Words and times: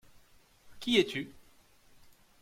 Qui 0.79 0.95
es-tu? 0.99 1.29